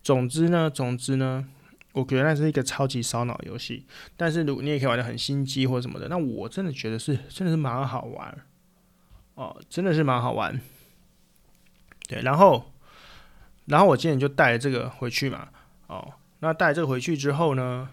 [0.01, 1.47] 总之呢，总之呢，
[1.93, 3.85] 我觉得那是一个超级烧脑游戏。
[4.15, 8.37] 但是如果你也可以玩得很心机或什么的，那我真的觉得是真的是蛮好玩
[9.35, 10.59] 哦，真的是蛮好玩。
[12.07, 12.71] 对，然后，
[13.65, 15.47] 然后我今天就带了这个回去嘛，
[15.87, 17.89] 哦，那带这个回去之后呢，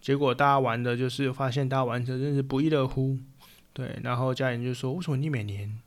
[0.00, 3.18] 结果大家玩的就是发现大家玩的真是不亦乐乎。
[3.72, 5.78] 对，然后家人就说：“为什么你每年？”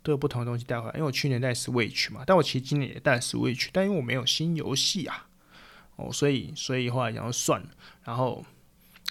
[0.00, 5.26] 都有不同的东西带回来，因为我去年带 Switch 嘛，但我其实今年也带 Switch，但因为我没有新游戏啊，
[5.96, 7.68] 哦，所以所以后来想要算了，
[8.04, 8.42] 然后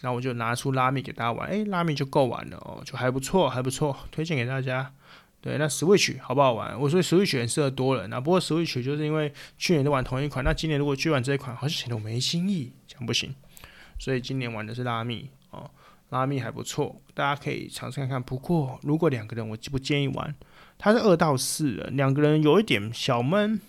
[0.02, 4.92] 然后我就拿出拉米给大家玩，诶，拉米就够玩了哦，就还不错，还不错，推荐给大家。
[5.40, 6.80] 对，那 Switch 好不好玩？
[6.80, 13.36] 我说 Switch 很适合多人啊，不过 Switch 就是因为去年都玩同一款，那今年如果去玩这一款，好像显得我没新意，这样不行，
[14.00, 15.70] 所以今年玩的是拉密哦，
[16.10, 18.22] 拉密还不错，大家可以尝试看看。
[18.22, 20.36] 不过如果两个人，我不建议玩。
[20.80, 23.60] 它是二到四人，两个人有一点小闷，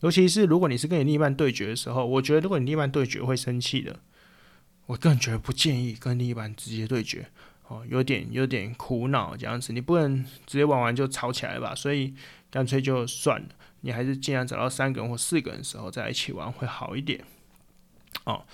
[0.00, 3.98] 尤其是如果你是跟你另一半对决的时候，我觉得如果你另一半对决会生气的，
[4.84, 7.26] 我个人觉得不建议跟另一半直接对决
[7.68, 12.14] 哦，有点有点苦恼这样子，你不能直接玩完就吵起来吧，所以
[12.50, 13.48] 干脆就算了，
[13.80, 17.24] 你还是尽量找到三个人或四个人的时候再一起玩会好一点。
[18.26, 18.44] 哦，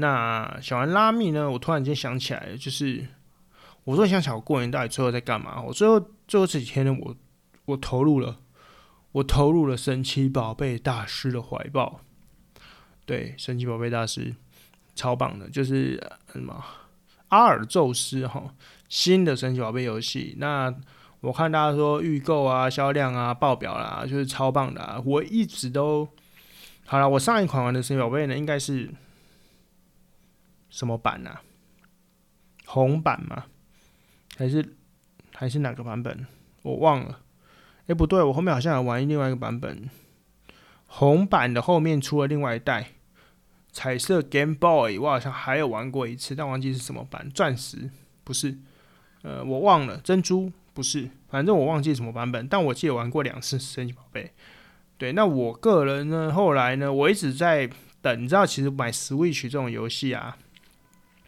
[0.00, 1.48] 那小玩拉密呢？
[1.50, 3.06] 我突然间想起来了，就是。
[3.84, 5.60] 我说想想我过年到底最后在干嘛？
[5.62, 7.16] 我最后最后这几天呢，我
[7.64, 8.38] 我投入了，
[9.12, 12.00] 我投入了神奇宝贝大师的怀抱。
[13.06, 14.34] 对，神奇宝贝大师
[14.94, 15.98] 超棒的，就是
[16.30, 16.62] 什么
[17.28, 18.54] 阿尔宙斯哈，
[18.90, 20.34] 新的神奇宝贝游戏。
[20.36, 20.72] 那
[21.22, 25.02] 我看大家说预购啊、销量啊、爆表啦，就是超棒的啊。
[25.06, 26.06] 我一直都
[26.84, 28.90] 好了，我上一款玩的神奇宝贝呢，应该是
[30.70, 31.42] 什么版啊？
[32.64, 33.44] 红版吗。
[34.36, 34.76] 还是
[35.34, 36.26] 还是哪个版本？
[36.62, 37.20] 我忘了。
[37.86, 39.90] 哎、不对，我后面好像有玩另外一个版本。
[40.86, 42.92] 红版的后面出了另外一代
[43.72, 47.30] 彩色 Game Boy，我好像还有玩过一次，但忘记是什么版。
[47.30, 47.90] 钻石
[48.24, 48.58] 不是，
[49.22, 49.98] 呃，我忘了。
[49.98, 52.48] 珍珠不是，反正我忘记什么版本。
[52.48, 54.32] 但我记得玩过两次神奇宝贝。
[54.96, 57.70] 对，那我个人呢，后来呢，我一直在
[58.02, 58.22] 等。
[58.22, 60.36] 你知道，其实买 Switch 这种游戏啊，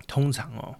[0.06, 0.74] 通常哦，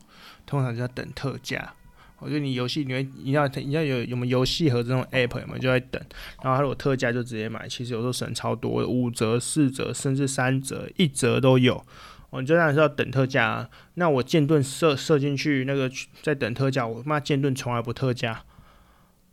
[0.47, 1.73] 通常就要等特价。
[2.19, 6.01] 我觉得你游戏里面你要你要有有没有游戏盒这种 app 有没有就在等，
[6.41, 11.85] 然后它如果特价就直接买，其实有时候省超多，五折、四折甚至三折、一折都有。
[12.31, 13.69] 哦，你就当然是要等特价。
[13.95, 15.91] 那我剑盾设设进去那个
[16.23, 18.45] 在等特价，我妈剑盾从来不特价。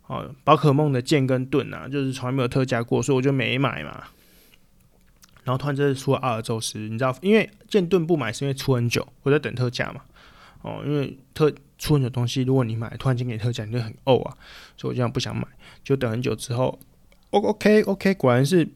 [0.08, 4.02] 哦，宝可梦的剑跟盾啊，就是从来没有特价过，所以我就没买嘛。
[5.50, 10.02] 然后突然这次出了阿尔宙斯，你知道，因为剑盾不买是因为出很久，我在等特价嘛。
[10.62, 14.36] 哦，因为特出很多东西，如果你买突然间给特价，你就很呕啊，
[14.76, 15.44] 所以我这样不想买，
[15.82, 16.78] 就等很久之后
[17.30, 18.68] ，OK OK，果然是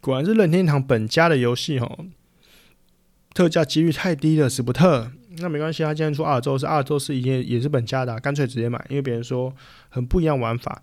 [0.00, 2.06] 果然是任天堂本家的游戏哦，
[3.32, 5.12] 特价几率太低了，死不特。
[5.38, 9.54] 那没关系，他今天出阿尔宙斯，阿尔宙斯已经也是本家的，干脆直接买，因为别人说
[9.90, 10.82] 很不一样玩法，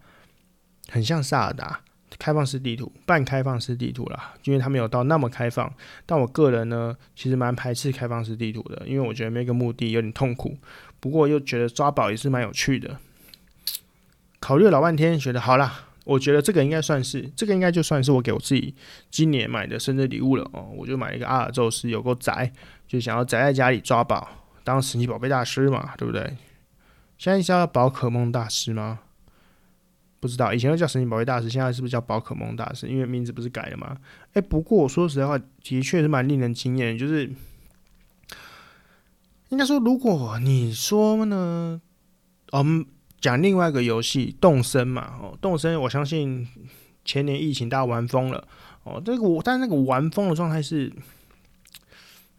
[0.88, 1.82] 很像萨尔达。
[2.18, 5.72] 开放式地图，半开放式地图啦，因为它没有到那么开放。
[6.06, 10.58] 但我个人呢，其实蛮排斥开放式地图的，因为我觉得每个目的有点痛苦。
[11.00, 12.98] 不过又觉得抓宝也是蛮有趣的。
[14.40, 18.76] 考虑老半天，觉得好啦，我觉得这个应该算是，这个应该就算是我给我自己
[19.10, 20.70] 今年买的生日礼物了哦。
[20.76, 22.52] 我就买了一个阿尔宙斯，有够宅，
[22.88, 24.28] 就想要宅在家里抓宝，
[24.64, 26.36] 当神奇宝贝大师嘛，对不对？
[27.18, 29.00] 现在叫宝可梦大师吗？
[30.24, 32.88] 不知道以前都叫神奇宝贝大师，现在是不是叫宝可梦大师？
[32.88, 33.98] 因为名字不是改了吗？
[34.32, 36.98] 哎，不过我说实在话，的确是蛮令人惊艳。
[36.98, 37.30] 就是
[39.50, 41.82] 应该说，如果你说呢，
[42.52, 42.86] 我们
[43.20, 46.48] 讲另外一个游戏动森嘛，哦，动森，我相信
[47.04, 48.48] 前年疫情大家玩疯了
[48.86, 49.02] 哦。
[49.04, 50.90] 这个我，但是那个玩疯的状态是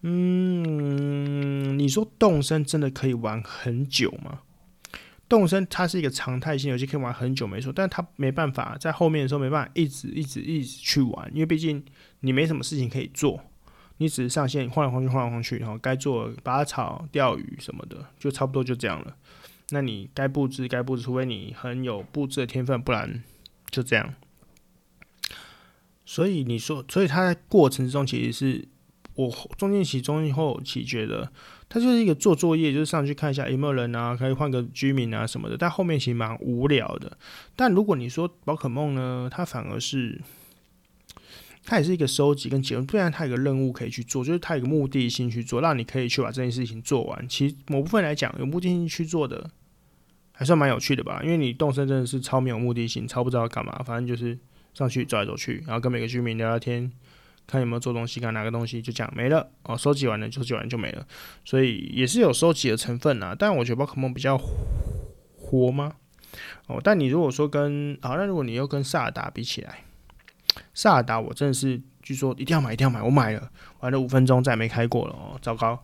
[0.01, 4.39] 嗯，你说动森真的可以玩很久吗？
[5.35, 11.85] 动森它是一个常态性游戏，可以玩很久没错，但它没办法在后面的时候没办法一直一直一直去玩，因为毕竟
[12.21, 13.41] 你没什么事情可以做，
[13.97, 19.17] 你只是上线晃来晃去晃来晃去，然后该做拔草、钓鱼什么的，就差不多就这样了。
[19.71, 23.23] 那你该布置该布置，除非你很有布置的天分，不然
[23.71, 24.15] 就这样。
[26.05, 28.69] 所以你说，所以它在过程之中其实是。
[29.17, 31.31] 我中间其、中后期觉得，
[31.75, 35.57] 它就是一个做作业，就是上去看一下有没有人啊，可以换个居民啊什么的。
[35.57, 37.19] 但后面其实蛮无聊的。
[37.57, 40.21] 但如果你说宝可梦呢，它反而是，
[41.65, 47.29] 它也是一个收集跟结论，不然它有个任务可以去做，就是它有个目的性去做，让你可以去把这件事情做完。
[47.29, 49.51] 其实某部分来讲，有目的性去做的，
[50.31, 51.23] 还算蛮有趣的吧。
[51.25, 54.39] 因为你动身真的是超没有目的性，超不知道干嘛，反正就是
[54.75, 56.93] 上去走来走去，然后跟每个居民聊聊天。
[57.47, 61.07] 看有没有做东西，看哪个东西就讲没了哦，收集完了，收集完就没了，
[61.45, 63.37] 所以也是有收集的成分啊。
[63.39, 64.41] 但我觉得宝可梦比较
[65.37, 65.93] 活吗？
[66.67, 69.85] 哦，但你如果说跟好，那如果你又跟萨尔达比起来，
[70.73, 75.79] 萨尔达我真的是据说一定要买，一定要买，我买了，玩了五分钟再也没开过了哦，糟糕。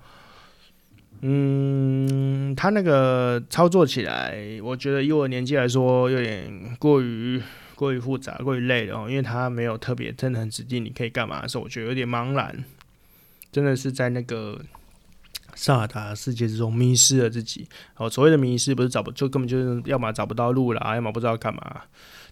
[1.20, 7.40] 嗯，他那个操作起来，我觉得以我年纪来说有点过于。
[7.80, 12.62] 过于复杂，过于累了哦，因为它没有特别真的很指定你可以干嘛的时候，我觉得有点茫然，
[13.50, 14.60] 真的是在那个
[15.54, 17.66] 萨尔达世界之中迷失了自己。
[17.96, 21.80] 哦，所谓的迷失不是找不，就根本就是要么找不到路了，要么不知道干嘛。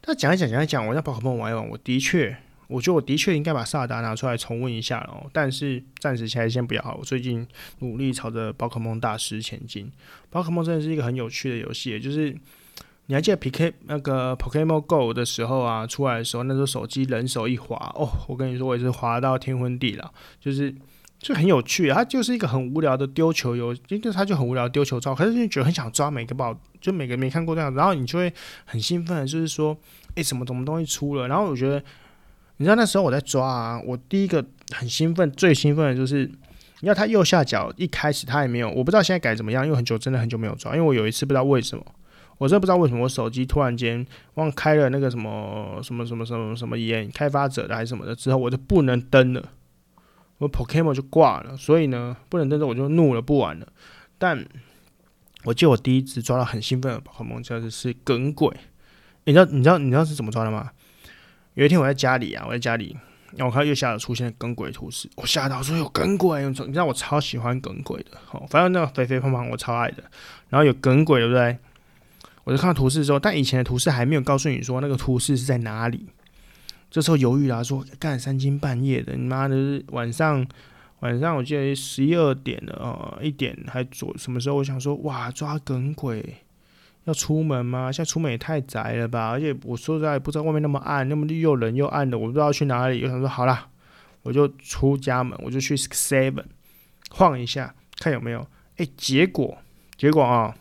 [0.02, 5.30] 但讲一讲，讲一讲，我让宝可梦玩一玩，我的确，我觉得我的确应该把萨尔达拿出来重温一下哦。
[5.32, 7.46] 但是暂时现在先不要，我最近
[7.78, 9.90] 努力朝着宝可梦大师前进。
[10.28, 12.37] 宝可梦真的是一个很有趣的游戏，就是。
[13.11, 20.75] 你还记得 PK 那个 Pokemon Go 的时候啊，出来的时候，那时候手机人手一滑哦，我跟你说，我也是滑到天昏地老，就是
[21.18, 28.31] 就很有趣，它就是一个很无聊的丢球游，因为它就很无聊丢球照，可是就觉得很想抓每个宝，就每个没看过这样，然后你就会
[28.66, 29.75] 很兴奋，就是说，
[30.16, 31.83] 诶，什么什么东西出了，然后我觉得，
[32.59, 41.83] 你知道那时候我在抓啊，我第一个很兴奋，最兴奋的就是，你知道它右下角一开始它也没有，我不知道现在改怎么样，因为很久真的很久没有抓，因为我有一次不知道为什么。
[42.38, 49.51] 我真的不知道为什么我手机突然间忘开了那个什么什么什么什么什么延开发者的还是什么的之后，我就不能登了，
[50.38, 51.57] 我 Pokemon 就挂了。
[51.57, 53.66] 所以呢，不能登着我就怒了，不玩了。
[54.16, 54.46] 但
[55.44, 58.57] 我记得我第一次抓到很兴奋的宝可梦，就是是耿鬼。
[59.24, 60.70] 你知道你知道你知道是怎么抓的吗？
[61.55, 62.96] 有一天我在家里啊，我在家里，
[63.37, 70.05] 然后我看到右下角出现耿鬼图示，我吓到说有耿鬼，你知道我超喜欢耿鬼的，哦，反正那个肥肥胖胖我超爱的。
[70.48, 71.59] 然后有耿鬼，对不对？
[72.48, 76.06] 我就看到图示之后，但以前的图示还没有告诉你说那个图示是在哪里。
[76.90, 80.46] 这时候犹豫了，说干三更半夜的，你妈的晚上
[81.00, 84.56] 晚上，我记得十一二点了哦，一点还左什么时候？
[84.56, 86.37] 我想说哇，抓梗鬼
[87.04, 87.92] 要出门吗？
[87.92, 89.28] 现在出门也太宅了吧！
[89.28, 93.04] 而且我说实在不知道外面那么暗，那么又冷又暗的，我不知道去哪里。
[93.04, 93.68] 我想说好啦，
[94.22, 96.44] 我就出家门，我就去 Seven
[97.11, 98.46] 晃一下，看有没有。
[98.78, 99.58] 哎、结果
[99.98, 100.56] 结果啊。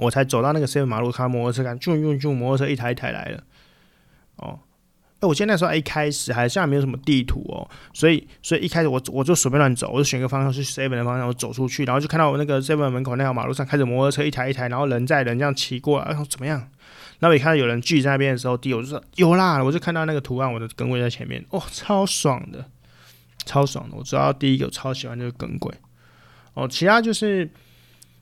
[0.00, 3.42] 我才走到那个 seven 马路，看摩托车，看，就用就摩托车一台一台来了。
[4.36, 4.58] 哦，
[5.20, 16.66] 哎，我现在说，一开始还像没有什么地图哦，所以，所以一开始我我就随便乱走，我就选个方向去 seven 的方向，我走出去，然后就看到我那个 seven 门口那条马路上开着摩托车一台一台，然后人在人这样骑过来，然后怎么样？
[17.18, 22.64] 然后一看到有人聚在那边的时候，第我就说有啦，我就看到那个图案，我的耿鬼在前面，哦，超爽的，
[23.44, 23.96] 超爽的。
[23.96, 25.74] 我知道第一个我超喜欢这个耿鬼，
[26.54, 27.50] 哦，其他就是。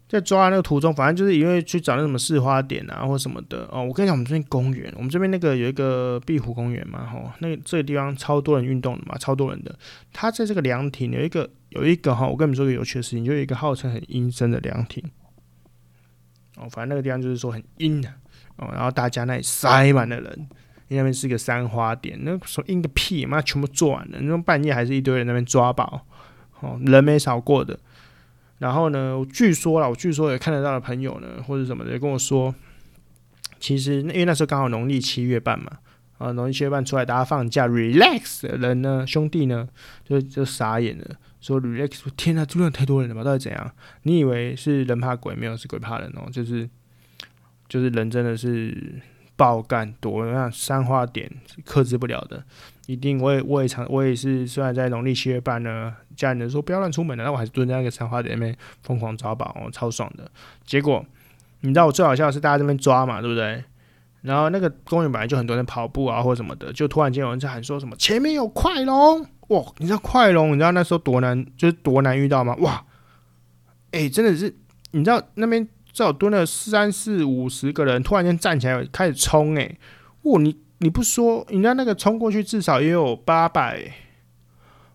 [0.08, 3.84] 在抓那个途中，反正就是因为去找那什么市花点啊，或什么的哦。
[3.84, 9.78] 我跟你讲，我们这边公园，我们这边那个有一个碧湖公园嘛，吼，那这个地方超多人运动的嘛，超多人的。
[10.10, 15.04] 它在这个凉亭有一个有一个哈，我跟你们说个有趣的事情，就有一个号称很阴森的凉亭。
[16.56, 18.08] 哦，反正那个地方就是说很阴的
[18.56, 20.48] 哦，然后大家那里塞满了人，
[20.88, 26.06] 因为那边是一个三花点，那说阴个屁，妈全部做完了，那种半夜还是一堆人那边抓宝，
[26.60, 27.78] 哦，人没少过的。
[28.58, 32.54] 然后呢，据说啦，我据说也看得到的朋友呢，或者什么的，跟我说，
[33.60, 35.78] 其实因为那时候刚好农历七月半嘛，
[36.18, 39.68] 啊，农历七月半出来，大家放假 relax 的人呢，兄弟呢，
[40.04, 43.22] 就就傻眼了，说 relax，天呐，突然太多人了吧？
[43.22, 43.72] 到底怎样？
[44.02, 46.68] 你以为是人怕鬼，没有，是鬼怕人哦，就是
[47.68, 49.00] 就是人真的是
[49.36, 51.30] 爆干多，那三花点
[51.64, 52.44] 克制不了的。
[52.88, 60.26] 一定，我也我也常我也是，虽然在农历七月半呢，家人说不要乱出门的，那我还是蹲在那个三花点那边疯狂抓宝，哦，超爽的。
[60.64, 61.04] 结果
[61.60, 63.62] 你知道我最好笑的是大家这边抓嘛，对不对？
[64.22, 72.56] 然后那个公园本来就很多人跑步啊或什么的，就突然间有人在喊说什么前面有快龙，哇，你知道快龙，你知道那时候多难，就是多难遇到吗？
[72.60, 72.86] 哇，
[73.90, 74.56] 哎、真的是，
[74.92, 79.76] 你知道那边正好蹲了三四五十个人，突然间站起来开始冲，哎，
[80.22, 83.92] 哇，你你不说，人家那个冲过去至少也有八百，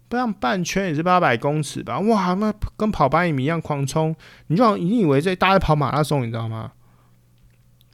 [0.08, 2.00] 不像半圈也是八百公尺吧？
[2.00, 4.16] 哇，那跟跑八百米一样狂冲，
[4.48, 6.72] 你就好像你以为这大家跑马拉松，你知道吗？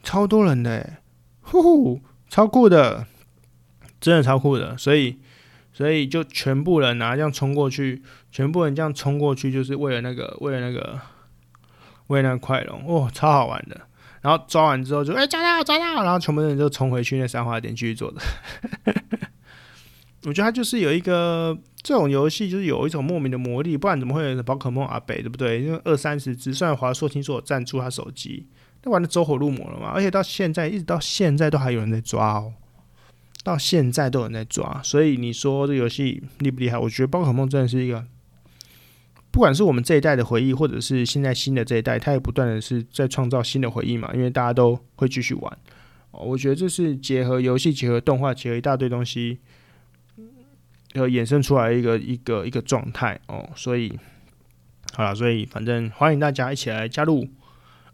[0.04, 0.98] 超多人的、欸，
[1.42, 3.08] 呼呼，超酷的，
[4.00, 5.20] 真的超酷的，所以。
[5.72, 11.00] 所以就全部人拿这样冲过去，全部人这样冲过去，就是为了那个，为了那个，
[12.08, 13.80] 为了那个快龙，哦，超好玩的。
[14.22, 18.22] 然后抓完之后就哎，抓到，抓到，然后全部人就冲回去那三花店继续做的。
[20.26, 25.62] 我觉得它就是有一个这种游戏，就是有一种莫名的魔力，不然怎么会有宝可梦阿北，对不对？
[25.62, 28.46] 因为二三十只，虽然华硕听说赞助他手机，
[28.84, 29.88] 那玩的走火入魔了嘛。
[29.88, 32.54] 而且到现在，一直到现在都还有人在抓哦。
[33.42, 36.78] 到现在都有人在抓，所以你说这游戏厉不厉害？
[36.78, 38.06] 我觉得宝可梦真的是一个，
[39.32, 44.12] 不管是我们这一代的回忆，或者是现在新的这一代，它也不断的是在创造新的回忆嘛。
[44.14, 45.58] 因为大家都会继续玩
[46.12, 49.40] 哦，我觉得这是结合游戏、结合动画、结合一大堆东西，
[50.94, 53.50] 要衍生出来一个一个一个状态哦。
[53.56, 53.98] 所以
[54.94, 57.28] 好了，所以反正欢迎大家一起来加入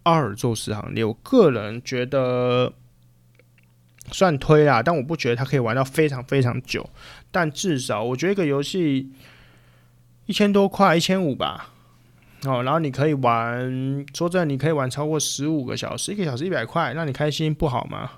[0.04, 1.04] 阿尔宙斯行列。
[1.04, 2.74] 我个人觉得。
[4.12, 6.88] 算推啦，但我不觉得它可以玩到非常非常久。
[7.32, 9.12] 但至少我觉得一个游戏
[10.26, 11.71] 一千多块，一千五吧。
[12.45, 18.11] 哦，然后你可以玩，说真的，你可以玩超过十五个小时，一个小时一百块，让你开心不好吗？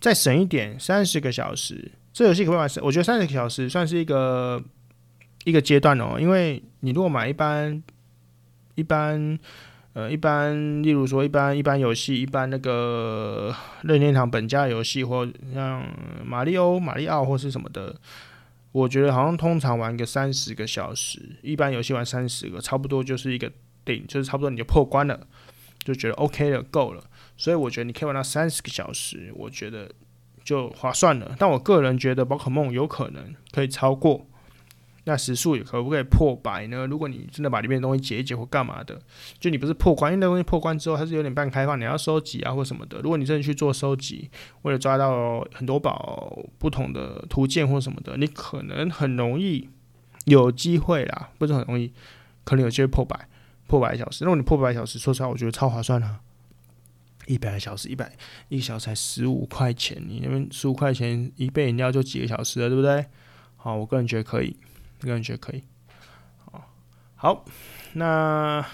[0.00, 2.70] 再省一点，三十个小时，这游戏可不可以玩？
[2.82, 4.62] 我觉得三十个小时算是一个
[5.44, 7.82] 一个阶段哦，因为你如果买一般
[8.74, 9.38] 一般。
[9.94, 15.86] 呃，一般，例如说，一般一般游戏，一般那个任天堂本家游戏，或像
[16.24, 17.94] 马里欧、马里奥或是什么的，
[18.72, 23.52] 我觉得好像通常玩个三十个小时，一般游戏玩三十个，差不多就是一个
[23.84, 25.26] 顶，就是差不多你就破关了，
[25.84, 27.04] 就觉得 OK 了，够了。
[27.36, 29.90] 所以我觉得你可以玩到三十个小时，我觉得
[30.42, 31.36] 就划算了。
[31.38, 34.26] 但我个人觉得宝可梦有可能可以超过。
[35.04, 36.86] 那时速也可不可以破百呢？
[36.86, 38.96] 如果你真的把里面的东西解一解或干嘛的，
[39.40, 43.00] 就你不是破关，因为那东西破关之后它是有点半开放，你要收集啊或什么的。
[43.00, 44.30] 如果你真的去做收集，
[44.62, 49.68] 为了抓到很多宝不同的图鉴或什么的，你可能很容易
[50.26, 51.92] 有机会啦，不是很容易，
[52.44, 53.28] 可能有机会破百，
[53.66, 54.24] 破百小时。
[54.24, 56.20] 如果你破百小时，说实话，我觉得超划算啊！
[57.26, 58.12] 一百个小时，一百
[58.48, 63.06] 一个小时才十五块钱，你那边十五块钱一杯饮料就几个小时了，对不对？
[63.56, 64.56] 好，我个人觉得可以。
[65.06, 65.62] 个人觉得可以，
[67.14, 67.44] 好，
[67.92, 68.64] 那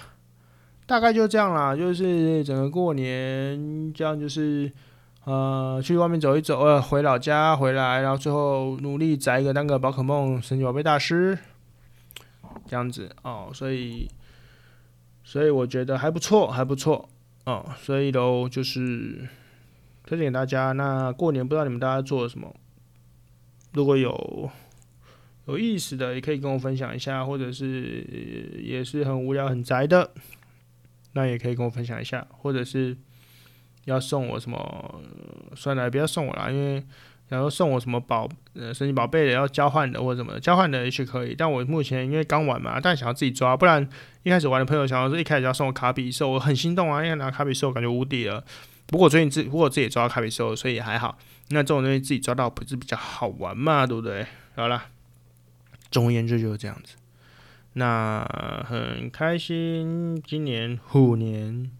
[0.85, 4.71] 大概就这样啦，就是整个过年这样，就是
[5.25, 11.37] 呃，去外面走一走，呃，回老家回来，然后最后努力宅一个那个宝可梦神奇宝贝大师，
[12.65, 14.09] 这样子哦，所以，
[15.23, 17.07] 所以我觉得还不错，还不错
[17.45, 19.27] 哦，所以都就是
[20.05, 20.71] 推荐给大家。
[20.71, 22.51] 那过年不知道你们大家做了什么，
[23.73, 24.49] 如果有。
[25.49, 28.05] 有意思的也可以跟我分享一下，或者是
[28.61, 30.11] 也是很无聊很宅的，
[31.13, 32.95] 那也可以跟我分享一下，或者是
[33.85, 35.01] 要送我什么，
[35.55, 36.83] 算了，不要送我了，因为
[37.29, 43.87] 然后送我什么宝呃神奇宝贝的要交换的或者什么交换的也许可以，但我目前因为刚玩嘛，但想要自己抓，不然
[44.23, 48.43] 一开始玩的朋友想要说一开始要送我卡比兽，我很心动啊，因为拿卡比兽感觉无敌了。
[48.85, 51.17] 不过最近自不过自己抓到卡比兽，所以也还好。
[51.49, 54.25] 那这种东西自己抓到不是比较好玩嘛，对不对？
[54.55, 54.83] 好了。
[55.91, 56.95] 总而言之就是这样子，
[57.73, 58.23] 那
[58.67, 61.71] 很开心，今年虎年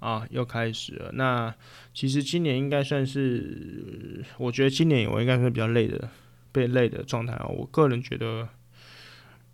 [0.00, 1.12] 啊又开始了。
[1.12, 1.54] 那
[1.92, 6.08] 其实今年应该算是，我觉得今年我应该是比较累的，
[6.52, 7.46] 被累的状态啊。
[7.46, 8.48] 我个人觉得，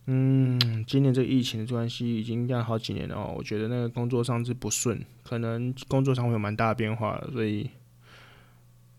[0.07, 3.35] 嗯，今年这个疫情的关系已经这样好几年了哦。
[3.37, 7.71] 我觉得那个工作上是不顺，可能工作上会有蛮大的变化，所以，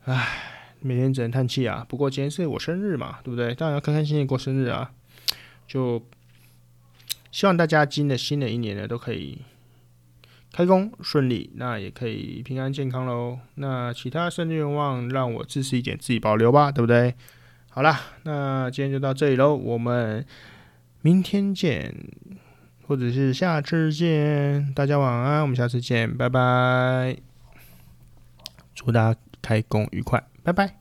[0.05, 0.28] 唉，
[0.80, 1.86] 每天只能叹气啊。
[1.89, 3.53] 不过今天是我生日嘛，对不对？
[3.55, 4.91] 当然要开开心心过生日啊。
[5.68, 6.01] 就
[7.32, 9.41] 希望大家今的新的一年呢，都可以
[10.51, 13.39] 开工顺利，那也可以平安健康喽。
[13.55, 17.16] 那其他生日愿望让我自私一点，自己保留吧，对不对？
[17.70, 20.26] 好啦，那今天就到这里喽，我们
[21.01, 21.95] 明天见，
[22.86, 27.16] 或者是下次见，大家晚安，我们下次见，拜拜，
[28.76, 30.80] 祝大家开工愉快，拜拜。